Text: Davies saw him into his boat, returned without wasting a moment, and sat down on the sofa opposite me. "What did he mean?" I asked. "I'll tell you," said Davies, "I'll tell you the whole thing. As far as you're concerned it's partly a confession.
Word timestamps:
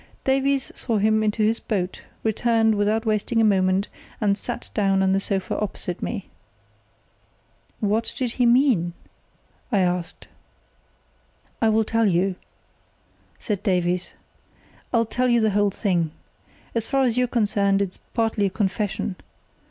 Davies 0.23 0.71
saw 0.73 0.97
him 0.97 1.21
into 1.21 1.43
his 1.43 1.59
boat, 1.59 2.01
returned 2.23 2.73
without 2.73 3.05
wasting 3.05 3.39
a 3.39 3.43
moment, 3.43 3.87
and 4.19 4.35
sat 4.35 4.71
down 4.73 5.03
on 5.03 5.13
the 5.13 5.19
sofa 5.19 5.55
opposite 5.59 6.01
me. 6.01 6.27
"What 7.81 8.11
did 8.17 8.31
he 8.31 8.47
mean?" 8.47 8.93
I 9.71 9.81
asked. 9.81 10.27
"I'll 11.61 11.83
tell 11.83 12.07
you," 12.07 12.33
said 13.37 13.61
Davies, 13.61 14.15
"I'll 14.91 15.05
tell 15.05 15.27
you 15.27 15.39
the 15.39 15.51
whole 15.51 15.69
thing. 15.69 16.09
As 16.73 16.87
far 16.87 17.03
as 17.03 17.15
you're 17.15 17.27
concerned 17.27 17.79
it's 17.79 17.97
partly 18.15 18.47
a 18.47 18.49
confession. 18.49 19.17